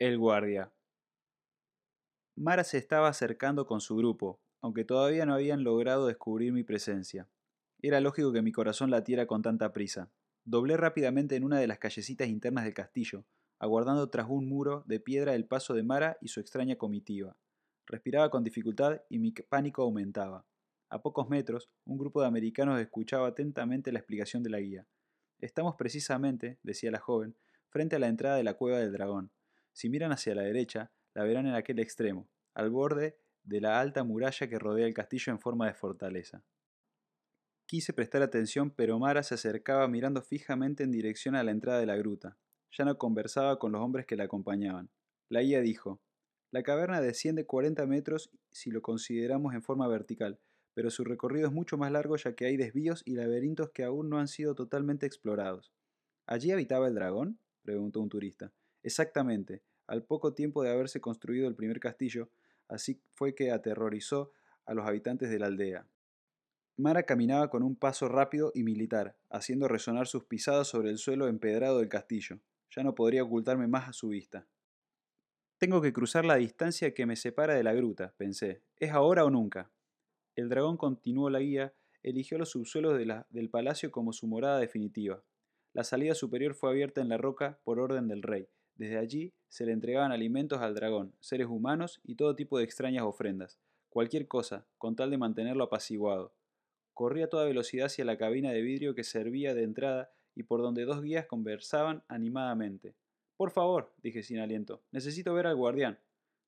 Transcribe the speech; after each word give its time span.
El 0.00 0.16
guardia. 0.16 0.72
Mara 2.34 2.64
se 2.64 2.78
estaba 2.78 3.08
acercando 3.08 3.66
con 3.66 3.82
su 3.82 3.96
grupo, 3.96 4.40
aunque 4.62 4.82
todavía 4.82 5.26
no 5.26 5.34
habían 5.34 5.62
logrado 5.62 6.06
descubrir 6.06 6.54
mi 6.54 6.64
presencia. 6.64 7.28
Era 7.82 8.00
lógico 8.00 8.32
que 8.32 8.40
mi 8.40 8.50
corazón 8.50 8.90
latiera 8.90 9.26
con 9.26 9.42
tanta 9.42 9.72
prisa. 9.72 10.10
Doblé 10.46 10.78
rápidamente 10.78 11.36
en 11.36 11.44
una 11.44 11.58
de 11.58 11.66
las 11.66 11.78
callecitas 11.78 12.28
internas 12.28 12.64
del 12.64 12.72
castillo, 12.72 13.26
aguardando 13.58 14.08
tras 14.08 14.26
un 14.30 14.48
muro 14.48 14.84
de 14.86 15.00
piedra 15.00 15.34
el 15.34 15.46
paso 15.46 15.74
de 15.74 15.82
Mara 15.82 16.16
y 16.22 16.28
su 16.28 16.40
extraña 16.40 16.76
comitiva. 16.76 17.36
Respiraba 17.84 18.30
con 18.30 18.42
dificultad 18.42 19.02
y 19.10 19.18
mi 19.18 19.32
pánico 19.32 19.82
aumentaba. 19.82 20.46
A 20.88 21.02
pocos 21.02 21.28
metros, 21.28 21.68
un 21.84 21.98
grupo 21.98 22.22
de 22.22 22.26
americanos 22.26 22.80
escuchaba 22.80 23.28
atentamente 23.28 23.92
la 23.92 23.98
explicación 23.98 24.42
de 24.42 24.48
la 24.48 24.60
guía. 24.60 24.86
Estamos 25.40 25.74
precisamente, 25.76 26.58
decía 26.62 26.90
la 26.90 27.00
joven, 27.00 27.36
frente 27.68 27.96
a 27.96 27.98
la 27.98 28.08
entrada 28.08 28.36
de 28.36 28.44
la 28.44 28.54
cueva 28.54 28.78
del 28.78 28.92
dragón. 28.92 29.30
Si 29.72 29.88
miran 29.88 30.12
hacia 30.12 30.34
la 30.34 30.42
derecha, 30.42 30.90
la 31.14 31.24
verán 31.24 31.46
en 31.46 31.54
aquel 31.54 31.78
extremo, 31.78 32.28
al 32.54 32.70
borde 32.70 33.18
de 33.42 33.60
la 33.60 33.80
alta 33.80 34.04
muralla 34.04 34.48
que 34.48 34.58
rodea 34.58 34.86
el 34.86 34.94
castillo 34.94 35.32
en 35.32 35.40
forma 35.40 35.66
de 35.66 35.74
fortaleza. 35.74 36.44
Quise 37.66 37.92
prestar 37.92 38.22
atención, 38.22 38.70
pero 38.70 38.98
Mara 38.98 39.22
se 39.22 39.34
acercaba 39.34 39.86
mirando 39.86 40.22
fijamente 40.22 40.82
en 40.82 40.90
dirección 40.90 41.36
a 41.36 41.44
la 41.44 41.52
entrada 41.52 41.78
de 41.78 41.86
la 41.86 41.96
gruta. 41.96 42.36
Ya 42.72 42.84
no 42.84 42.98
conversaba 42.98 43.58
con 43.58 43.72
los 43.72 43.80
hombres 43.80 44.06
que 44.06 44.16
la 44.16 44.24
acompañaban. 44.24 44.90
La 45.28 45.42
guía 45.42 45.60
dijo, 45.60 46.00
La 46.50 46.64
caverna 46.64 47.00
desciende 47.00 47.46
40 47.46 47.86
metros 47.86 48.30
si 48.50 48.70
lo 48.70 48.82
consideramos 48.82 49.54
en 49.54 49.62
forma 49.62 49.86
vertical, 49.86 50.40
pero 50.74 50.90
su 50.90 51.04
recorrido 51.04 51.46
es 51.46 51.52
mucho 51.52 51.78
más 51.78 51.92
largo 51.92 52.16
ya 52.16 52.34
que 52.34 52.46
hay 52.46 52.56
desvíos 52.56 53.02
y 53.04 53.14
laberintos 53.14 53.70
que 53.70 53.84
aún 53.84 54.08
no 54.08 54.18
han 54.18 54.28
sido 54.28 54.56
totalmente 54.56 55.06
explorados. 55.06 55.72
¿Allí 56.26 56.50
habitaba 56.50 56.88
el 56.88 56.94
dragón? 56.94 57.38
preguntó 57.62 58.00
un 58.00 58.08
turista. 58.08 58.52
Exactamente. 58.82 59.62
Al 59.86 60.04
poco 60.04 60.34
tiempo 60.34 60.62
de 60.62 60.70
haberse 60.70 61.00
construido 61.00 61.48
el 61.48 61.56
primer 61.56 61.80
castillo, 61.80 62.30
así 62.68 63.02
fue 63.12 63.34
que 63.34 63.50
aterrorizó 63.50 64.32
a 64.64 64.74
los 64.74 64.86
habitantes 64.86 65.30
de 65.30 65.38
la 65.38 65.46
aldea. 65.46 65.86
Mara 66.76 67.02
caminaba 67.02 67.50
con 67.50 67.62
un 67.62 67.76
paso 67.76 68.08
rápido 68.08 68.52
y 68.54 68.62
militar, 68.62 69.16
haciendo 69.28 69.68
resonar 69.68 70.06
sus 70.06 70.24
pisadas 70.24 70.68
sobre 70.68 70.90
el 70.90 70.98
suelo 70.98 71.28
empedrado 71.28 71.78
del 71.78 71.88
castillo. 71.88 72.40
Ya 72.74 72.82
no 72.82 72.94
podría 72.94 73.24
ocultarme 73.24 73.66
más 73.66 73.88
a 73.88 73.92
su 73.92 74.08
vista. 74.08 74.46
Tengo 75.58 75.82
que 75.82 75.92
cruzar 75.92 76.24
la 76.24 76.36
distancia 76.36 76.94
que 76.94 77.04
me 77.04 77.16
separa 77.16 77.54
de 77.54 77.64
la 77.64 77.74
gruta, 77.74 78.14
pensé. 78.16 78.62
¿Es 78.76 78.92
ahora 78.92 79.24
o 79.26 79.30
nunca? 79.30 79.70
El 80.36 80.48
dragón 80.48 80.78
continuó 80.78 81.28
la 81.28 81.40
guía, 81.40 81.74
eligió 82.02 82.38
los 82.38 82.50
subsuelos 82.50 82.96
del 82.96 83.50
palacio 83.50 83.90
como 83.90 84.14
su 84.14 84.26
morada 84.26 84.58
definitiva. 84.58 85.22
La 85.74 85.84
salida 85.84 86.14
superior 86.14 86.54
fue 86.54 86.70
abierta 86.70 87.02
en 87.02 87.10
la 87.10 87.18
roca 87.18 87.60
por 87.62 87.78
orden 87.78 88.08
del 88.08 88.22
rey. 88.22 88.48
Desde 88.80 88.96
allí 88.96 89.34
se 89.50 89.66
le 89.66 89.72
entregaban 89.72 90.10
alimentos 90.10 90.62
al 90.62 90.74
dragón, 90.74 91.12
seres 91.20 91.48
humanos 91.48 92.00
y 92.02 92.14
todo 92.14 92.34
tipo 92.34 92.56
de 92.56 92.64
extrañas 92.64 93.04
ofrendas. 93.04 93.58
Cualquier 93.90 94.26
cosa, 94.26 94.66
con 94.78 94.96
tal 94.96 95.10
de 95.10 95.18
mantenerlo 95.18 95.64
apaciguado. 95.64 96.32
Corrí 96.94 97.20
a 97.20 97.28
toda 97.28 97.44
velocidad 97.44 97.88
hacia 97.88 98.06
la 98.06 98.16
cabina 98.16 98.52
de 98.52 98.62
vidrio 98.62 98.94
que 98.94 99.04
servía 99.04 99.52
de 99.52 99.64
entrada 99.64 100.10
y 100.34 100.44
por 100.44 100.62
donde 100.62 100.86
dos 100.86 101.02
guías 101.02 101.26
conversaban 101.26 102.04
animadamente. 102.08 102.94
Por 103.36 103.50
favor, 103.50 103.92
dije 104.02 104.22
sin 104.22 104.38
aliento, 104.38 104.80
necesito 104.92 105.34
ver 105.34 105.46
al 105.46 105.56
guardián. 105.56 105.98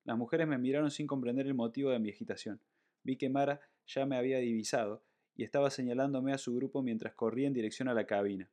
Las 0.03 0.17
mujeres 0.17 0.47
me 0.47 0.57
miraron 0.57 0.89
sin 0.89 1.05
comprender 1.05 1.45
el 1.45 1.53
motivo 1.53 1.91
de 1.91 1.99
mi 1.99 2.09
agitación. 2.09 2.59
Vi 3.03 3.15
que 3.15 3.29
Mara 3.29 3.61
ya 3.85 4.07
me 4.07 4.17
había 4.17 4.39
divisado 4.39 5.03
y 5.35 5.43
estaba 5.43 5.69
señalándome 5.69 6.33
a 6.33 6.39
su 6.39 6.55
grupo 6.55 6.81
mientras 6.81 7.13
corría 7.13 7.45
en 7.45 7.53
dirección 7.53 7.89
a 7.89 7.93
la 7.93 8.07
cabina. 8.07 8.49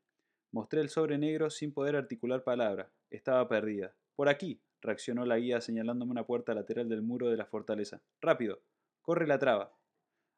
Mostré 0.53 0.81
el 0.81 0.89
sobre 0.89 1.17
negro 1.17 1.48
sin 1.48 1.73
poder 1.73 1.95
articular 1.95 2.43
palabra. 2.43 2.91
Estaba 3.11 3.47
perdida. 3.48 3.95
Por 4.17 4.29
aquí, 4.29 4.59
reaccionó 4.83 5.25
la 5.25 5.39
guía 5.39 5.61
señalándome 5.61 6.11
una 6.11 6.27
puerta 6.27 6.55
lateral 6.55 6.89
del 6.89 7.03
muro 7.03 7.31
de 7.31 7.37
la 7.37 7.47
fortaleza. 7.47 8.01
Rápido. 8.20 8.59
Corre 9.01 9.29
la 9.29 9.39
traba. 9.39 9.73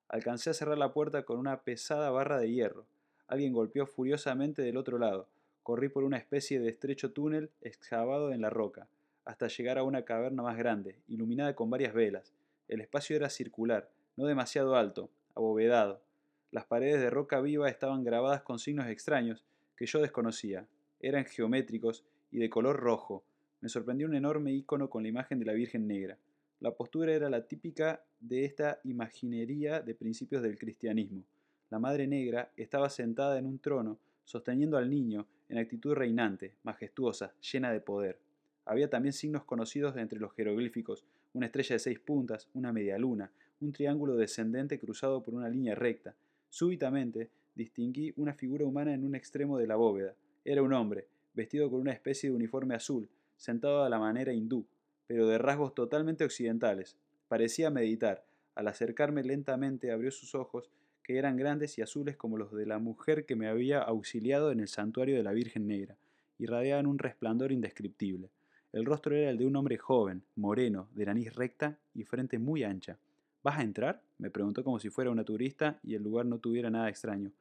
Alcancé 0.09 0.51
a 0.51 0.55
cerrar 0.55 0.77
la 0.77 0.93
puerta 0.93 1.25
con 1.25 1.39
una 1.39 1.63
pesada 1.63 2.11
barra 2.11 2.39
de 2.39 2.53
hierro. 2.53 2.85
Alguien 3.27 3.55
golpeó 3.55 3.87
furiosamente 3.87 4.61
del 4.61 4.77
otro 4.77 4.99
lado. 4.99 5.29
Corrí 5.63 5.89
por 5.89 6.05
una 6.05 6.19
especie 6.19 6.61
de 6.61 6.69
estrecho 6.69 7.13
túnel 7.13 7.51
excavado 7.63 8.33
en 8.33 8.43
la 8.43 8.51
roca, 8.51 8.89
hasta 9.25 9.49
llegar 9.49 9.79
a 9.79 9.85
una 9.85 10.05
caverna 10.05 10.43
más 10.43 10.59
grande, 10.59 10.99
iluminada 11.09 11.55
con 11.55 11.71
varias 11.71 11.95
velas. 11.95 12.35
El 12.69 12.83
espacio 12.83 13.17
era 13.17 13.31
circular, 13.31 13.89
no 14.17 14.27
demasiado 14.27 14.75
alto, 14.75 15.09
abovedado. 15.35 16.03
Las 16.51 16.67
paredes 16.67 17.01
de 17.01 17.09
roca 17.09 17.41
viva 17.41 17.71
estaban 17.71 18.05
grabadas 18.05 18.43
con 18.43 18.59
signos 18.59 18.89
extraños 18.89 19.43
que 19.83 19.87
yo 19.87 20.01
desconocía. 20.01 20.69
Eran 21.01 21.25
geométricos 21.25 22.05
y 22.31 22.39
de 22.39 22.49
color 22.49 22.77
rojo. 22.79 23.25
Me 23.61 23.69
sorprendió 23.69 24.07
un 24.07 24.15
enorme 24.15 24.53
icono 24.53 24.89
con 24.89 25.03
la 25.03 25.09
imagen 25.09 25.41
de 25.41 25.45
la 25.45 25.55
Virgen 25.55 25.89
Negra. 25.89 26.17
La 26.61 26.71
postura 26.71 27.13
era 27.13 27.29
la 27.29 27.49
típica 27.49 28.05
de 28.21 28.45
esta 28.45 28.79
imaginería 28.85 29.81
de 29.81 29.97
principios 29.97 30.41
del 30.41 30.57
cristianismo. 30.57 31.25
La 31.69 31.81
Madre 31.81 32.07
Negra 32.07 32.53
estaba 32.57 32.89
sentada 32.91 33.41
en 33.41 33.47
un 33.47 33.59
trono, 33.59 33.99
sosteniendo 34.25 34.77
al 34.77 34.89
niño 34.89 35.27
en 35.49 35.59
actitud 35.59 35.95
reinante, 35.95 36.55
majestuosa, 36.63 37.35
llena 37.41 37.73
de 37.73 37.81
poder. 37.81 38.21
Había 38.65 38.89
también 38.89 39.13
signos 39.13 39.43
conocidos 39.43 39.97
entre 39.97 40.21
los 40.21 40.33
jeroglíficos, 40.33 41.05
una 41.33 41.47
estrella 41.47 41.75
de 41.75 41.81
seis 41.81 41.99
puntas, 41.99 42.49
una 42.55 42.73
media 42.73 42.99
luna, 42.99 43.33
un 43.61 43.73
triángulo 43.73 44.15
descendente 44.15 44.79
cruzado 44.79 45.25
por 45.25 45.35
una 45.35 45.49
línea 45.49 45.75
recta. 45.75 46.15
Súbitamente 46.51 47.31
distinguí 47.55 48.13
una 48.17 48.35
figura 48.35 48.65
humana 48.65 48.95
en 48.95 49.05
un 49.05 49.15
extremo 49.15 49.59
de 49.59 49.67
la 49.67 49.77
bóveda. 49.77 50.15
Era 50.45 50.63
un 50.63 50.73
hombre, 50.73 51.07
vestido 51.35 51.71
con 51.71 51.81
una 51.81 51.93
especie 51.93 52.31
de 52.31 52.37
uniforme 52.37 52.75
azul, 52.75 53.09
sentado 53.37 53.85
a 53.85 53.89
la 53.89 53.99
manera 53.99 54.33
hindú, 54.33 54.67
pero 55.07 55.27
de 55.27 55.39
rasgos 55.39 55.75
totalmente 55.75 56.25
occidentales. 56.25 56.97
Parecía 57.29 57.71
meditar. 57.71 58.25
Al 58.55 58.69
acercarme 58.69 59.23
lentamente 59.23 59.91
abrió 59.91 60.11
sus 60.11 60.35
ojos, 60.35 60.71
que 61.03 61.19
eran 61.19 61.37
grandes 61.37 61.79
y 61.79 61.83
azules 61.83 62.17
como 62.17 62.39
los 62.39 62.53
de 62.53 62.67
la 62.67 62.79
mujer 62.79 63.27
que 63.27 63.37
me 63.37 63.49
había 63.49 63.81
auxiliado 63.81 64.53
en 64.53 64.61
el 64.61 64.69
santuario 64.69 65.17
de 65.17 65.23
la 65.23 65.33
Virgen 65.33 65.67
Negra, 65.67 65.97
y 66.39 66.47
radiaban 66.47 66.87
un 66.87 66.99
resplandor 66.99 67.53
indescriptible. 67.53 68.31
El 68.73 68.87
rostro 68.87 69.15
era 69.15 69.31
el 69.31 69.37
de 69.37 69.47
un 69.47 69.57
hombre 69.57 69.77
joven, 69.77 70.23
moreno, 70.37 70.89
de 70.95 71.07
nariz 71.07 71.35
recta 71.35 71.79
y 71.95 72.05
frente 72.05 72.39
muy 72.39 72.65
ancha. 72.65 72.99
¿Vas 73.43 73.59
a 73.59 73.63
entrar? 73.63 74.03
me 74.19 74.31
preguntó 74.31 74.65
como 74.65 74.79
si 74.79 74.89
fuera 74.89 75.11
una 75.11 75.25
turista 75.25 75.79
y 75.83 75.95
el 75.95 76.03
lugar 76.03 76.27
no 76.27 76.39
tuviera 76.39 76.71
nada 76.71 76.89
extraño. 76.89 77.33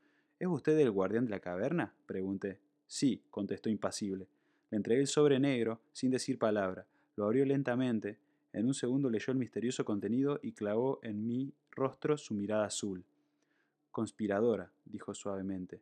¿Es 0.41 0.47
usted 0.47 0.75
el 0.79 0.90
guardián 0.90 1.25
de 1.25 1.29
la 1.29 1.40
caverna? 1.40 1.94
pregunté. 2.07 2.57
Sí, 2.88 3.22
contestó 3.29 3.69
impasible. 3.69 4.28
Le 4.72 4.78
entregué 4.78 5.02
el 5.02 5.07
sobre 5.07 5.40
negro, 5.40 5.81
sin 5.91 6.09
decir 6.09 6.40
palabra. 6.40 6.88
Lo 7.16 7.25
abrió 7.25 7.46
lentamente. 7.46 8.18
En 8.51 8.66
un 8.66 8.74
segundo 8.74 9.12
leyó 9.12 9.31
el 9.34 9.38
misterioso 9.38 9.85
contenido 9.85 10.40
y 10.41 10.53
clavó 10.53 11.00
en 11.03 11.28
mi 11.28 11.53
rostro 11.69 12.18
su 12.18 12.34
mirada 12.34 12.66
azul. 12.66 13.06
Conspiradora, 13.91 14.72
dijo 14.85 15.13
suavemente. 15.13 15.80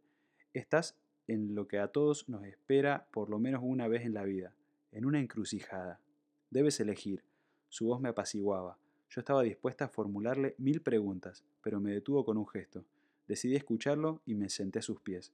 Estás 0.53 0.97
en 1.27 1.55
lo 1.55 1.69
que 1.69 1.79
a 1.79 1.87
todos 1.87 2.27
nos 2.27 2.43
espera 2.43 3.07
por 3.11 3.29
lo 3.29 3.39
menos 3.39 3.61
una 3.63 3.87
vez 3.87 4.03
en 4.03 4.13
la 4.13 4.25
vida, 4.25 4.53
en 4.91 5.05
una 5.05 5.21
encrucijada. 5.21 6.01
Debes 6.49 6.81
elegir. 6.81 7.23
Su 7.69 7.85
voz 7.85 8.01
me 8.01 8.09
apaciguaba. 8.09 8.77
Yo 9.09 9.21
estaba 9.21 9.41
dispuesta 9.41 9.85
a 9.85 9.89
formularle 9.89 10.55
mil 10.57 10.81
preguntas, 10.81 11.45
pero 11.63 11.79
me 11.79 11.93
detuvo 11.93 12.25
con 12.25 12.35
un 12.35 12.45
gesto. 12.45 12.83
Decidí 13.29 13.55
escucharlo 13.55 14.23
y 14.25 14.33
me 14.33 14.49
senté 14.49 14.79
a 14.79 14.81
sus 14.81 15.01
pies. 15.01 15.31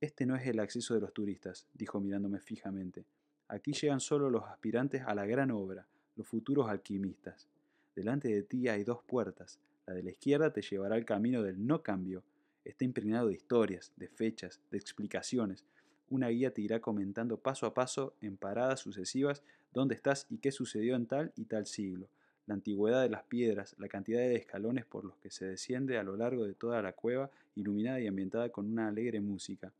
Este 0.00 0.24
no 0.24 0.36
es 0.36 0.46
el 0.46 0.58
acceso 0.58 0.94
de 0.94 1.00
los 1.00 1.12
turistas, 1.12 1.66
dijo 1.74 2.00
mirándome 2.00 2.40
fijamente. 2.40 3.04
Aquí 3.48 3.74
llegan 3.74 4.00
solo 4.00 4.30
los 4.30 4.44
aspirantes 4.44 5.02
a 5.06 5.14
la 5.14 5.26
gran 5.26 5.50
obra, 5.50 5.86
los 6.16 6.26
futuros 6.26 6.66
alquimistas. 6.70 7.46
Delante 7.94 8.28
de 8.28 8.42
ti 8.42 8.68
hay 8.68 8.84
dos 8.84 9.02
puertas. 9.02 9.60
La 9.84 9.92
de 9.92 10.02
la 10.02 10.12
izquierda 10.12 10.50
te 10.50 10.62
llevará 10.62 10.94
al 10.94 11.04
camino 11.04 11.42
del 11.42 11.66
no 11.66 11.82
cambio. 11.82 12.24
Está 12.64 12.86
impregnado 12.86 13.28
de 13.28 13.34
historias, 13.34 13.92
de 13.96 14.08
fechas, 14.08 14.62
de 14.70 14.78
explicaciones. 14.78 15.66
Una 16.08 16.28
guía 16.28 16.54
te 16.54 16.62
irá 16.62 16.80
comentando 16.80 17.36
paso 17.36 17.66
a 17.66 17.74
paso, 17.74 18.14
en 18.22 18.38
paradas 18.38 18.80
sucesivas, 18.80 19.42
dónde 19.74 19.94
estás 19.94 20.26
y 20.30 20.38
qué 20.38 20.52
sucedió 20.52 20.96
en 20.96 21.04
tal 21.04 21.34
y 21.36 21.44
tal 21.44 21.66
siglo 21.66 22.08
la 22.46 22.54
antigüedad 22.54 23.02
de 23.02 23.10
las 23.10 23.24
piedras, 23.24 23.74
la 23.78 23.88
cantidad 23.88 24.20
de 24.20 24.36
escalones 24.36 24.84
por 24.84 25.04
los 25.04 25.16
que 25.16 25.30
se 25.30 25.46
desciende 25.46 25.98
a 25.98 26.02
lo 26.02 26.16
largo 26.16 26.46
de 26.46 26.54
toda 26.54 26.80
la 26.80 26.92
cueva, 26.92 27.30
iluminada 27.56 28.00
y 28.00 28.06
ambientada 28.06 28.50
con 28.50 28.70
una 28.70 28.88
alegre 28.88 29.20
música. 29.20 29.72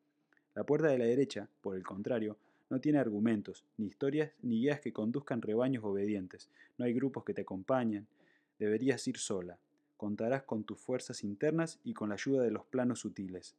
La 0.55 0.65
puerta 0.65 0.89
de 0.89 0.99
la 0.99 1.05
derecha, 1.05 1.49
por 1.61 1.77
el 1.77 1.85
contrario, 1.85 2.37
no 2.69 2.81
tiene 2.81 2.99
argumentos, 2.99 3.65
ni 3.77 3.87
historias, 3.87 4.33
ni 4.43 4.61
guías 4.61 4.81
que 4.81 4.93
conduzcan 4.93 5.43
rebaños 5.43 5.85
obedientes. 5.85 6.51
No 6.79 6.85
hay 6.85 6.93
grupos 6.93 7.25
que 7.25 7.35
te 7.35 7.43
acompañen. 7.43 8.07
Deberías 8.59 9.07
ir 9.07 9.19
sola. 9.19 9.59
Contarás 9.97 10.43
con 10.43 10.65
tus 10.65 10.79
fuerzas 10.79 11.23
internas 11.23 11.79
y 11.85 11.95
con 11.95 12.09
la 12.09 12.17
ayuda 12.17 12.43
de 12.43 12.51
los 12.51 12.65
planos 12.65 13.01
sutiles. 13.01 13.55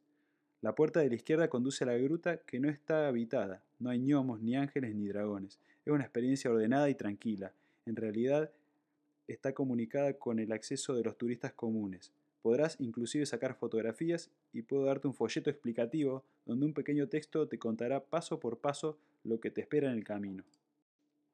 La 0.60 0.74
puerta 0.74 1.00
de 1.00 1.08
la 1.08 1.14
izquierda 1.14 1.48
conduce 1.48 1.84
a 1.84 1.86
la 1.86 1.96
gruta 1.96 2.38
que 2.38 2.60
no 2.60 2.68
está 2.68 3.08
habitada. 3.08 3.62
No 3.78 3.90
hay 3.90 4.00
gnomos, 4.00 4.40
ni 4.42 4.56
ángeles, 4.56 4.94
ni 4.94 5.06
dragones. 5.06 5.58
Es 5.86 5.92
una 5.92 6.04
experiencia 6.04 6.50
ordenada 6.50 6.90
y 6.90 6.94
tranquila. 6.94 7.52
En 7.86 7.96
realidad, 7.96 8.50
está 9.28 9.52
comunicada 9.52 10.14
con 10.14 10.38
el 10.38 10.52
acceso 10.52 10.94
de 10.94 11.04
los 11.04 11.16
turistas 11.16 11.52
comunes. 11.52 12.12
Podrás 12.42 12.76
inclusive 12.80 13.26
sacar 13.26 13.54
fotografías 13.54 14.30
y 14.52 14.62
puedo 14.62 14.84
darte 14.84 15.06
un 15.06 15.14
folleto 15.14 15.50
explicativo 15.50 16.24
donde 16.46 16.66
un 16.66 16.72
pequeño 16.72 17.08
texto 17.08 17.46
te 17.46 17.58
contará 17.58 18.04
paso 18.04 18.40
por 18.40 18.58
paso 18.58 18.98
lo 19.22 19.38
que 19.38 19.50
te 19.50 19.60
espera 19.60 19.88
en 19.90 19.98
el 19.98 20.04
camino. 20.04 20.44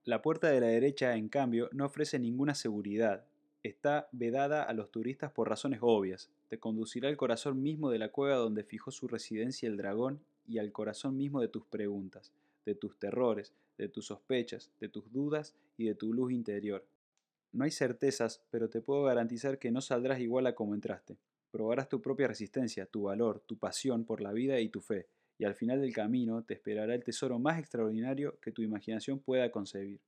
La 0.05 0.23
puerta 0.23 0.49
de 0.49 0.61
la 0.61 0.67
derecha, 0.67 1.17
en 1.17 1.29
cambio, 1.29 1.71
no 1.73 1.87
ofrece 1.87 2.19
ninguna 2.19 2.55
seguridad. 2.55 3.25
Está 3.63 4.09
vedada 4.13 4.63
a 4.63 4.75
los 4.75 4.91
turistas 4.91 5.33
por 5.33 5.49
razones 5.49 5.79
obvias. 5.83 6.31
Te 6.49 6.59
conducirá 6.59 7.09
al 7.09 7.17
corazón 7.17 7.63
mismo 7.63 7.91
de 7.91 7.99
la 7.99 8.11
cueva 8.11 8.37
donde 8.37 8.65
fijó 8.65 8.91
su 8.91 9.09
residencia 9.09 9.69
el 9.69 9.77
dragón 9.77 10.21
y 10.47 10.59
al 10.59 10.73
corazón 10.73 11.17
mismo 11.17 11.41
de 11.41 11.49
tus 11.49 11.65
preguntas, 11.65 12.33
de 12.67 12.75
tus 12.75 12.99
terrores, 12.99 13.55
de 13.79 13.89
tus 13.89 14.07
sospechas, 14.07 14.71
de 14.81 14.89
tus 14.89 15.11
dudas 15.13 15.55
y 15.79 15.87
de 15.87 15.95
tu 15.95 16.13
luz 16.13 16.33
interior. 16.33 16.85
No 17.55 17.63
hay 17.63 17.71
certezas, 17.71 18.43
pero 18.51 18.69
te 18.69 18.81
puedo 18.81 19.05
garantizar 19.05 19.61
que 19.61 19.71
no 19.71 19.81
saldrás 19.81 20.19
igual 20.19 20.49
a 20.49 20.57
como 20.57 20.75
entraste. 20.75 21.19
Probarás 21.53 21.89
tu 21.89 22.03
propia 22.03 22.27
resistencia, 22.27 22.87
tu 22.87 23.05
valor, 23.05 23.45
tu 23.47 23.57
pasión 23.57 24.05
por 24.05 24.21
la 24.21 24.33
vida 24.33 24.59
y 24.59 24.71
tu 24.71 24.81
fe, 24.81 25.07
y 25.39 25.45
al 25.45 25.55
final 25.55 25.81
del 25.81 25.93
camino 25.93 26.43
te 26.43 26.55
esperará 26.55 26.97
el 26.97 27.05
tesoro 27.05 27.39
más 27.39 27.61
extraordinario 27.61 28.41
que 28.41 28.51
tu 28.51 28.63
imaginación 28.63 29.21
pueda 29.21 29.53
concebir. 29.53 30.01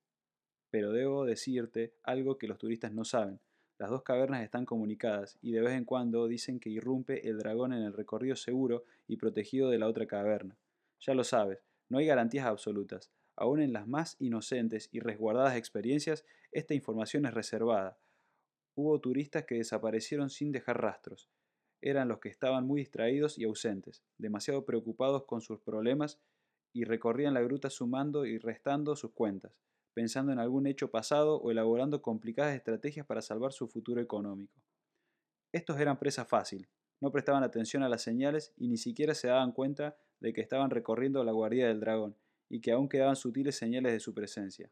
Pero 0.71 0.91
debo 0.91 1.25
decirte 1.25 1.95
algo 2.03 2.37
que 2.37 2.49
los 2.49 2.59
turistas 2.59 2.93
no 2.93 3.05
saben. 3.05 3.39
Las 3.79 3.91
dos 3.91 4.03
cavernas 4.03 4.43
están 4.43 4.67
comunicadas 4.67 5.39
y 5.41 5.53
de 5.53 5.61
vez 5.61 5.75
en 5.75 5.85
cuando 5.85 6.27
dicen 6.27 6.59
que 6.59 6.71
irrumpe 6.71 7.29
el 7.29 7.39
dragón 7.39 7.73
en 7.73 7.85
el 7.85 7.93
recorrido 7.93 8.35
seguro 8.35 8.83
y 9.07 9.19
protegido 9.19 9.71
de 9.71 9.79
la 9.79 9.87
otra 9.87 10.07
caverna. 10.07 10.59
Ya 10.99 11.15
lo 11.15 11.23
sabes, 11.23 11.61
no 11.89 11.99
hay 11.99 12.07
garantías 12.07 12.47
absolutas. 12.47 13.13
Aún 13.37 13.61
en 13.61 13.75
las 13.75 13.87
más 13.87 14.17
inocentes 14.19 14.89
y 14.93 15.01
resguardadas 15.01 15.57
experiencias, 15.57 16.25
esta 16.57 16.73
información 16.73 17.27
es 17.27 17.35
reservada. 17.35 17.99
Hubo 18.75 18.99
turistas 18.99 19.45
que 19.45 19.57
desaparecieron 19.57 20.31
sin 20.31 20.53
dejar 20.53 20.81
rastros. 20.81 21.29
Eran 21.83 22.09
los 22.09 22.19
que 22.19 22.31
estaban 22.31 22.67
muy 22.67 22.81
distraídos 22.81 23.39
y 23.39 23.45
ausentes, 23.45 24.03
demasiado 24.17 24.65
preocupados 24.65 25.27
con 25.27 25.43
sus 25.43 25.61
problemas 25.61 26.19
y 26.73 26.85
recorrían 26.85 27.35
la 27.35 27.43
gruta 27.43 27.69
sumando 27.69 28.25
y 28.25 28.39
restando 28.39 28.97
sus 28.97 29.13
cuentas, 29.13 29.53
pensando 29.93 30.33
en 30.33 30.39
algún 30.39 30.67
hecho 30.67 30.91
pasado 30.91 31.37
o 31.37 31.51
elaborando 31.51 32.01
complicadas 32.01 32.57
estrategias 32.57 33.05
para 33.05 33.21
salvar 33.21 33.53
su 33.53 33.69
futuro 33.69 34.01
económico. 34.01 34.59
Estos 35.53 35.79
eran 35.79 35.99
presa 35.99 36.25
fácil, 36.25 36.71
no 37.03 37.13
prestaban 37.13 37.43
atención 37.43 37.83
a 37.83 37.91
las 37.91 38.01
señales 38.01 38.55
y 38.57 38.69
ni 38.69 38.79
siquiera 38.79 39.15
se 39.15 39.29
daban 39.29 39.53
cuenta 39.53 39.99
de 40.21 40.33
que 40.33 40.41
estaban 40.41 40.71
recorriendo 40.71 41.23
la 41.23 41.33
guardia 41.33 41.69
del 41.69 41.81
dragón 41.81 42.17
y 42.49 42.63
que 42.63 42.73
aún 42.73 42.89
quedaban 42.89 43.17
sutiles 43.17 43.57
señales 43.57 43.93
de 43.93 44.01
su 44.01 44.15
presencia. 44.15 44.71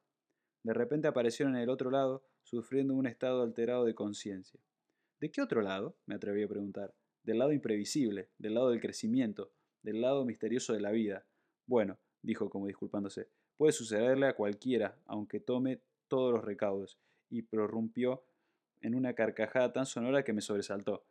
De 0.64 0.74
repente 0.74 1.06
aparecieron 1.06 1.54
en 1.54 1.62
el 1.62 1.68
otro 1.68 1.90
lado, 1.90 2.24
sufriendo 2.42 2.94
un 2.94 3.06
estado 3.06 3.42
alterado 3.42 3.84
de 3.84 3.94
conciencia. 3.94 4.58
¿De 5.20 5.30
qué 5.30 5.40
otro 5.40 5.62
lado? 5.62 5.96
me 6.06 6.16
atreví 6.16 6.42
a 6.42 6.48
preguntar. 6.48 6.92
Del 7.22 7.38
lado 7.38 7.52
imprevisible, 7.52 8.30
del 8.38 8.54
lado 8.54 8.70
del 8.70 8.80
crecimiento, 8.80 9.52
del 9.82 10.00
lado 10.00 10.24
misterioso 10.24 10.72
de 10.72 10.80
la 10.80 10.90
vida. 10.90 11.24
Bueno, 11.66 11.98
dijo 12.22 12.50
como 12.50 12.66
disculpándose, 12.66 13.28
puede 13.56 13.72
sucederle 13.72 14.26
a 14.26 14.34
cualquiera, 14.34 14.98
aunque 15.06 15.38
tome 15.38 15.80
todos 16.08 16.32
los 16.32 16.44
recaudos, 16.44 16.98
y 17.30 17.42
prorrumpió 17.42 18.24
en 18.80 18.94
una 18.94 19.14
carcajada 19.14 19.72
tan 19.72 19.86
sonora 19.86 20.24
que 20.24 20.32
me 20.32 20.40
sobresaltó. 20.40 21.06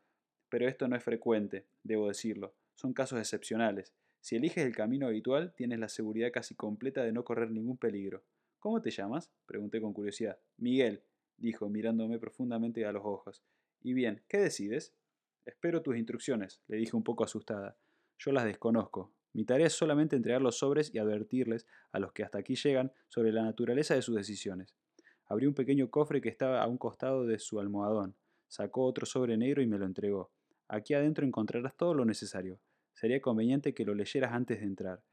Pero 0.50 0.68
esto 0.68 0.88
no 0.88 0.96
es 0.98 1.04
frecuente, 1.04 1.66
debo 1.84 2.10
decirlo, 2.10 2.54
son 2.76 2.94
casos 2.94 3.20
excepcionales, 3.20 3.94
si 4.24 4.38
eliges 4.38 4.66
el 4.66 4.74
camino 4.74 5.08
habitual, 5.08 5.54
tienes 5.54 5.80
la 5.80 5.90
seguridad 5.90 6.32
casi 6.32 6.56
completa 6.56 7.04
de 7.04 7.12
no 7.12 7.26
correr 7.26 7.52
ningún 7.52 7.76
peligro. 7.76 8.24
¿Cómo 8.64 8.82
te 8.82 8.92
llamas? 8.92 9.30
pregunté 9.46 9.82
con 9.82 9.92
curiosidad. 9.92 10.40
Miguel, 10.56 11.04
dijo, 11.36 11.68
mirándome 11.68 12.18
profundamente 12.18 12.86
a 12.86 12.94
los 12.94 13.04
ojos. 13.04 13.44
Y 13.82 13.92
bien, 13.92 14.24
¿qué 14.30 14.38
decides? 14.38 14.96
Espero 15.44 15.82
tus 15.82 15.98
instrucciones, 15.98 16.62
le 16.70 16.78
dije 16.78 16.96
un 16.96 17.04
poco 17.04 17.26
asustada. 17.26 17.76
Yo 18.18 18.32
las 18.32 18.46
desconozco. 18.46 19.12
Mi 19.34 19.44
tarea 19.44 19.68
es 19.68 19.74
solamente 19.74 20.16
entregar 20.16 20.42
los 20.42 20.60
sobres 20.60 20.96
y 20.96 20.98
advertirles 20.98 21.68
a 21.92 22.00
los 22.00 22.14
que 22.14 22.24
hasta 22.24 22.38
aquí 22.38 22.56
llegan 22.56 22.94
sobre 23.10 23.34
la 23.34 23.44
naturaleza 23.44 23.96
de 23.96 24.02
sus 24.02 24.16
decisiones. 24.16 24.74
Abrió 25.26 25.50
un 25.50 25.56
pequeño 25.56 25.92
cofre 25.92 26.22
que 26.22 26.30
estaba 26.30 26.64
a 26.64 26.68
un 26.68 26.78
costado 26.78 27.26
de 27.26 27.40
su 27.40 27.60
almohadón. 27.60 28.16
Sacó 28.48 28.86
otro 28.86 29.06
sobre 29.06 29.36
negro 29.36 29.62
y 29.62 29.68
me 29.68 29.78
lo 29.78 29.86
entregó. 29.86 30.32
Aquí 30.70 30.94
adentro 30.94 31.26
encontrarás 31.26 31.76
todo 31.76 31.94
lo 31.94 32.06
necesario 32.06 32.62
sería 32.94 33.22
conveniente 33.22 33.74
que 33.74 33.84
lo 33.84 33.96
leyeras 33.96 34.32
antes 34.32 34.60
de 34.60 34.66
entrar. 34.66 35.04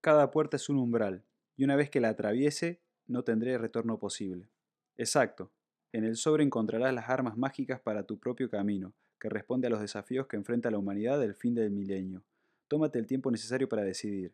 Cada 0.00 0.30
puerta 0.30 0.56
es 0.56 0.68
un 0.68 0.78
umbral, 0.78 1.24
y 1.56 1.64
una 1.64 1.76
vez 1.76 1.90
que 1.90 2.00
la 2.00 2.10
atraviese, 2.10 2.80
no 3.06 3.24
tendré 3.24 3.58
retorno 3.58 3.98
posible. 3.98 4.48
Exacto. 4.96 5.50
En 5.92 6.04
el 6.04 6.16
sobre 6.16 6.44
encontrarás 6.44 6.94
las 6.94 7.08
armas 7.08 7.36
mágicas 7.36 7.80
para 7.80 8.04
tu 8.04 8.18
propio 8.18 8.48
camino, 8.48 8.94
que 9.18 9.28
responde 9.28 9.66
a 9.66 9.70
los 9.70 9.80
desafíos 9.80 10.26
que 10.26 10.36
enfrenta 10.36 10.70
la 10.70 10.78
humanidad 10.78 11.18
del 11.18 11.34
fin 11.34 11.54
del 11.54 11.70
milenio. 11.70 12.22
Tómate 12.68 12.98
el 12.98 13.06
tiempo 13.06 13.30
necesario 13.30 13.68
para 13.68 13.82
decidir. 13.82 14.32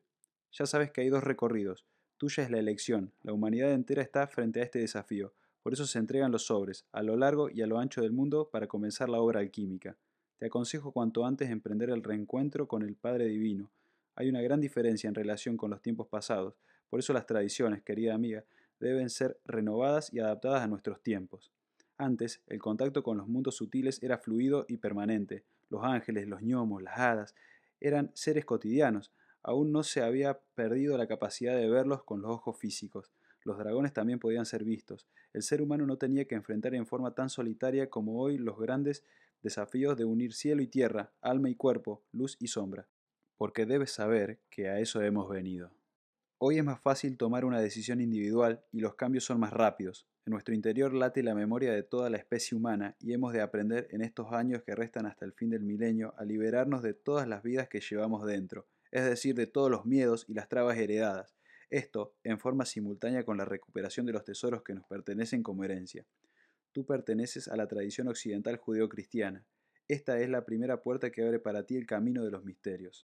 Ya 0.52 0.66
sabes 0.66 0.90
que 0.90 1.00
hay 1.00 1.08
dos 1.08 1.24
recorridos. 1.24 1.86
Tuya 2.18 2.42
es 2.42 2.50
la 2.50 2.58
elección. 2.58 3.12
La 3.22 3.32
humanidad 3.32 3.72
entera 3.72 4.02
está 4.02 4.26
frente 4.26 4.60
a 4.60 4.64
este 4.64 4.78
desafío. 4.78 5.32
Por 5.62 5.72
eso 5.72 5.86
se 5.86 5.98
entregan 5.98 6.30
los 6.30 6.46
sobres, 6.46 6.86
a 6.92 7.02
lo 7.02 7.16
largo 7.16 7.50
y 7.50 7.62
a 7.62 7.66
lo 7.66 7.78
ancho 7.78 8.00
del 8.00 8.12
mundo, 8.12 8.50
para 8.50 8.66
comenzar 8.66 9.08
la 9.08 9.20
obra 9.20 9.40
alquímica. 9.40 9.96
Te 10.38 10.46
aconsejo 10.46 10.92
cuanto 10.92 11.24
antes 11.24 11.50
emprender 11.50 11.90
el 11.90 12.02
reencuentro 12.02 12.68
con 12.68 12.82
el 12.82 12.94
Padre 12.94 13.26
Divino. 13.26 13.70
Hay 14.14 14.28
una 14.28 14.42
gran 14.42 14.60
diferencia 14.60 15.08
en 15.08 15.14
relación 15.14 15.56
con 15.56 15.70
los 15.70 15.82
tiempos 15.82 16.06
pasados, 16.08 16.54
por 16.88 17.00
eso 17.00 17.12
las 17.12 17.26
tradiciones, 17.26 17.82
querida 17.82 18.14
amiga, 18.14 18.44
deben 18.80 19.10
ser 19.10 19.38
renovadas 19.44 20.12
y 20.12 20.20
adaptadas 20.20 20.62
a 20.62 20.66
nuestros 20.66 21.02
tiempos. 21.02 21.52
Antes, 21.98 22.42
el 22.46 22.58
contacto 22.58 23.02
con 23.02 23.16
los 23.16 23.26
mundos 23.26 23.56
sutiles 23.56 24.02
era 24.02 24.18
fluido 24.18 24.66
y 24.68 24.76
permanente. 24.76 25.44
Los 25.70 25.82
ángeles, 25.82 26.28
los 26.28 26.42
gnomos, 26.42 26.82
las 26.82 26.98
hadas, 26.98 27.34
eran 27.80 28.10
seres 28.14 28.44
cotidianos. 28.44 29.12
Aún 29.42 29.72
no 29.72 29.82
se 29.82 30.02
había 30.02 30.38
perdido 30.54 30.98
la 30.98 31.06
capacidad 31.06 31.56
de 31.56 31.70
verlos 31.70 32.02
con 32.04 32.20
los 32.20 32.30
ojos 32.30 32.58
físicos. 32.58 33.12
Los 33.44 33.58
dragones 33.58 33.92
también 33.92 34.18
podían 34.18 34.44
ser 34.44 34.64
vistos. 34.64 35.06
El 35.32 35.42
ser 35.42 35.62
humano 35.62 35.86
no 35.86 35.96
tenía 35.96 36.26
que 36.26 36.34
enfrentar 36.34 36.74
en 36.74 36.86
forma 36.86 37.14
tan 37.14 37.30
solitaria 37.30 37.88
como 37.88 38.20
hoy 38.20 38.38
los 38.38 38.58
grandes 38.58 39.04
desafíos 39.42 39.96
de 39.96 40.04
unir 40.04 40.34
cielo 40.34 40.62
y 40.62 40.66
tierra, 40.66 41.12
alma 41.20 41.48
y 41.48 41.54
cuerpo, 41.54 42.02
luz 42.12 42.36
y 42.40 42.48
sombra, 42.48 42.88
porque 43.36 43.64
debes 43.64 43.92
saber 43.92 44.40
que 44.50 44.68
a 44.68 44.80
eso 44.80 45.00
hemos 45.00 45.28
venido. 45.28 45.70
Hoy 46.38 46.58
es 46.58 46.64
más 46.64 46.78
fácil 46.82 47.16
tomar 47.16 47.46
una 47.46 47.62
decisión 47.62 47.98
individual 47.98 48.62
y 48.70 48.80
los 48.80 48.94
cambios 48.94 49.24
son 49.24 49.40
más 49.40 49.54
rápidos. 49.54 50.06
En 50.26 50.32
nuestro 50.32 50.54
interior 50.54 50.92
late 50.92 51.22
la 51.22 51.34
memoria 51.34 51.72
de 51.72 51.82
toda 51.82 52.10
la 52.10 52.18
especie 52.18 52.54
humana 52.54 52.94
y 53.00 53.14
hemos 53.14 53.32
de 53.32 53.40
aprender 53.40 53.88
en 53.90 54.02
estos 54.02 54.30
años 54.32 54.62
que 54.62 54.74
restan 54.74 55.06
hasta 55.06 55.24
el 55.24 55.32
fin 55.32 55.48
del 55.48 55.62
milenio 55.62 56.12
a 56.18 56.26
liberarnos 56.26 56.82
de 56.82 56.92
todas 56.92 57.26
las 57.26 57.42
vidas 57.42 57.70
que 57.70 57.80
llevamos 57.80 58.26
dentro, 58.26 58.66
es 58.90 59.06
decir, 59.06 59.34
de 59.34 59.46
todos 59.46 59.70
los 59.70 59.86
miedos 59.86 60.26
y 60.28 60.34
las 60.34 60.50
trabas 60.50 60.76
heredadas. 60.76 61.34
Esto 61.70 62.14
en 62.22 62.38
forma 62.38 62.66
simultánea 62.66 63.24
con 63.24 63.38
la 63.38 63.46
recuperación 63.46 64.04
de 64.04 64.12
los 64.12 64.24
tesoros 64.24 64.62
que 64.62 64.74
nos 64.74 64.86
pertenecen 64.86 65.42
como 65.42 65.64
herencia. 65.64 66.04
Tú 66.72 66.84
perteneces 66.84 67.48
a 67.48 67.56
la 67.56 67.66
tradición 67.66 68.08
occidental 68.08 68.58
judeo-cristiana. 68.58 69.46
Esta 69.88 70.20
es 70.20 70.28
la 70.28 70.44
primera 70.44 70.82
puerta 70.82 71.10
que 71.10 71.24
abre 71.24 71.38
para 71.38 71.64
ti 71.64 71.76
el 71.76 71.86
camino 71.86 72.26
de 72.26 72.30
los 72.30 72.44
misterios. 72.44 73.06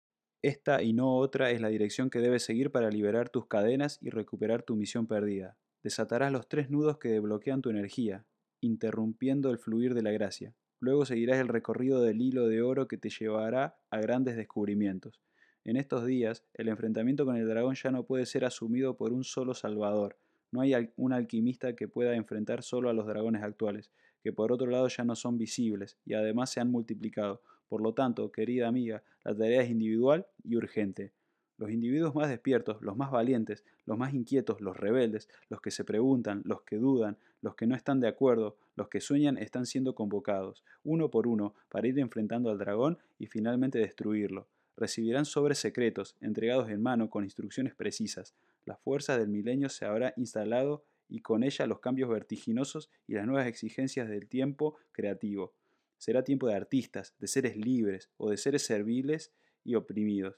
Esta 0.47 0.81
y 0.81 0.93
no 0.93 1.17
otra 1.17 1.51
es 1.51 1.59
la 1.59 1.67
dirección 1.67 2.09
que 2.09 2.19
debes 2.19 2.41
seguir 2.41 2.71
para 2.71 2.89
liberar 2.89 3.27
tus 3.27 3.47
cadenas 3.47 3.99
y 4.01 4.11
recuperar 4.11 4.63
tu 4.63 4.77
misión 4.77 5.05
perdida. 5.05 5.57
Desatarás 5.83 6.31
los 6.31 6.47
tres 6.47 6.69
nudos 6.69 6.99
que 6.99 7.09
desbloquean 7.09 7.61
tu 7.61 7.69
energía, 7.69 8.25
interrumpiendo 8.61 9.51
el 9.51 9.57
fluir 9.57 9.93
de 9.93 10.03
la 10.03 10.11
gracia. 10.11 10.55
Luego 10.79 11.05
seguirás 11.05 11.39
el 11.39 11.49
recorrido 11.49 12.01
del 12.01 12.21
hilo 12.21 12.47
de 12.47 12.61
oro 12.61 12.87
que 12.87 12.97
te 12.97 13.09
llevará 13.09 13.75
a 13.89 13.99
grandes 13.99 14.37
descubrimientos. 14.37 15.21
En 15.65 15.75
estos 15.75 16.05
días, 16.05 16.45
el 16.53 16.69
enfrentamiento 16.69 17.25
con 17.25 17.35
el 17.35 17.45
dragón 17.45 17.75
ya 17.75 17.91
no 17.91 18.05
puede 18.05 18.25
ser 18.25 18.45
asumido 18.45 18.95
por 18.95 19.11
un 19.11 19.25
solo 19.25 19.53
salvador, 19.53 20.17
no 20.51 20.61
hay 20.61 20.93
un 20.95 21.11
alquimista 21.11 21.75
que 21.75 21.89
pueda 21.89 22.15
enfrentar 22.15 22.63
solo 22.63 22.89
a 22.89 22.93
los 22.93 23.05
dragones 23.05 23.43
actuales, 23.43 23.91
que 24.27 24.33
por 24.33 24.51
otro 24.51 24.67
lado 24.67 24.89
ya 24.89 25.05
no 25.05 25.15
son 25.15 25.37
visibles 25.37 25.97
y 26.05 26.13
además 26.13 26.49
se 26.49 26.59
han 26.59 26.69
multiplicado. 26.69 27.41
Por 27.69 27.81
lo 27.81 27.93
tanto, 27.93 28.29
querida 28.29 28.67
amiga, 28.67 29.01
la 29.23 29.33
tarea 29.33 29.61
es 29.61 29.69
individual 29.69 30.27
y 30.43 30.57
urgente. 30.57 31.13
Los 31.57 31.71
individuos 31.71 32.13
más 32.13 32.27
despiertos, 32.27 32.81
los 32.81 32.97
más 32.97 33.09
valientes, 33.09 33.63
los 33.85 33.97
más 33.97 34.13
inquietos, 34.13 34.59
los 34.59 34.75
rebeldes, 34.75 35.29
los 35.47 35.61
que 35.61 35.71
se 35.71 35.85
preguntan, 35.85 36.41
los 36.43 36.63
que 36.63 36.75
dudan, 36.75 37.17
los 37.41 37.55
que 37.55 37.67
no 37.67 37.73
están 37.73 38.01
de 38.01 38.09
acuerdo, 38.09 38.57
los 38.75 38.89
que 38.89 38.99
sueñan 38.99 39.37
están 39.37 39.65
siendo 39.65 39.95
convocados, 39.95 40.65
uno 40.83 41.09
por 41.09 41.25
uno, 41.25 41.53
para 41.69 41.87
ir 41.87 41.97
enfrentando 41.97 42.49
al 42.49 42.57
dragón 42.57 42.97
y 43.17 43.27
finalmente 43.27 43.79
destruirlo. 43.79 44.49
Recibirán 44.75 45.23
sobres 45.23 45.57
secretos, 45.57 46.17
entregados 46.19 46.69
en 46.69 46.83
mano 46.83 47.09
con 47.09 47.23
instrucciones 47.23 47.75
precisas, 47.75 48.35
la 48.65 48.75
fuerza 48.75 49.17
del 49.17 49.29
milenio 49.29 49.69
se 49.69 49.85
habrá 49.85 50.13
instalado 50.17 50.83
y 51.09 51.19
con 51.21 51.43
ella 51.43 51.67
los 51.67 51.79
cambios 51.79 52.09
vertiginosos 52.09 52.89
y 53.07 53.13
las 53.13 53.25
nuevas 53.25 53.47
exigencias 53.47 54.09
del 54.09 54.27
tiempo 54.27 54.77
creativo. 54.91 55.53
Será 55.97 56.23
tiempo 56.23 56.47
de 56.47 56.55
artistas, 56.55 57.15
de 57.19 57.27
seres 57.27 57.57
libres 57.57 58.09
o 58.17 58.29
de 58.29 58.37
seres 58.37 58.63
serviles 58.63 59.33
y 59.63 59.75
oprimidos. 59.75 60.35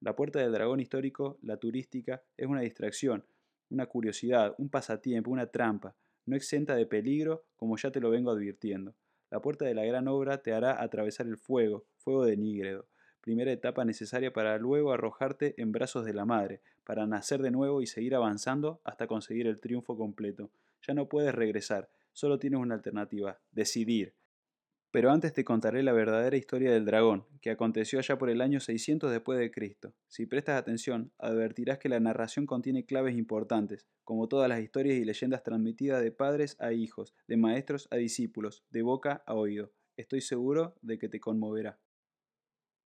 La 0.00 0.14
puerta 0.14 0.38
del 0.38 0.52
dragón 0.52 0.80
histórico, 0.80 1.38
la 1.42 1.56
turística, 1.56 2.22
es 2.36 2.46
una 2.46 2.60
distracción, 2.60 3.24
una 3.70 3.86
curiosidad, 3.86 4.54
un 4.58 4.68
pasatiempo, 4.68 5.30
una 5.30 5.50
trampa, 5.50 5.96
no 6.26 6.36
exenta 6.36 6.76
de 6.76 6.86
peligro 6.86 7.46
como 7.56 7.76
ya 7.76 7.90
te 7.90 8.00
lo 8.00 8.10
vengo 8.10 8.30
advirtiendo. 8.30 8.94
La 9.30 9.40
puerta 9.40 9.64
de 9.64 9.74
la 9.74 9.84
gran 9.84 10.08
obra 10.08 10.42
te 10.42 10.52
hará 10.52 10.82
atravesar 10.82 11.26
el 11.26 11.36
fuego, 11.36 11.86
fuego 11.96 12.24
de 12.24 12.36
Nígredo, 12.36 12.86
primera 13.20 13.52
etapa 13.52 13.84
necesaria 13.84 14.32
para 14.32 14.58
luego 14.58 14.92
arrojarte 14.92 15.54
en 15.60 15.72
brazos 15.72 16.04
de 16.04 16.14
la 16.14 16.24
madre, 16.24 16.60
para 16.84 17.06
nacer 17.06 17.42
de 17.42 17.50
nuevo 17.50 17.82
y 17.82 17.86
seguir 17.86 18.14
avanzando 18.14 18.80
hasta 18.84 19.06
conseguir 19.06 19.46
el 19.46 19.60
triunfo 19.60 19.96
completo. 19.96 20.50
Ya 20.86 20.94
no 20.94 21.08
puedes 21.08 21.34
regresar, 21.34 21.90
solo 22.12 22.38
tienes 22.38 22.60
una 22.60 22.74
alternativa, 22.74 23.38
decidir. 23.52 24.14
Pero 24.90 25.10
antes 25.10 25.34
te 25.34 25.44
contaré 25.44 25.82
la 25.82 25.92
verdadera 25.92 26.36
historia 26.38 26.72
del 26.72 26.86
dragón, 26.86 27.26
que 27.42 27.50
aconteció 27.50 27.98
allá 27.98 28.16
por 28.16 28.30
el 28.30 28.40
año 28.40 28.58
600 28.58 29.10
después 29.10 29.38
de 29.38 29.50
Cristo. 29.50 29.92
Si 30.08 30.24
prestas 30.24 30.58
atención, 30.58 31.12
advertirás 31.18 31.78
que 31.78 31.90
la 31.90 32.00
narración 32.00 32.46
contiene 32.46 32.86
claves 32.86 33.14
importantes, 33.14 33.86
como 34.02 34.28
todas 34.28 34.48
las 34.48 34.60
historias 34.60 34.96
y 34.96 35.04
leyendas 35.04 35.42
transmitidas 35.42 36.02
de 36.02 36.10
padres 36.10 36.56
a 36.58 36.72
hijos, 36.72 37.14
de 37.26 37.36
maestros 37.36 37.86
a 37.90 37.96
discípulos, 37.96 38.64
de 38.70 38.80
boca 38.80 39.22
a 39.26 39.34
oído. 39.34 39.72
Estoy 39.98 40.22
seguro 40.22 40.74
de 40.80 40.98
que 40.98 41.10
te 41.10 41.20
conmoverá. 41.20 41.78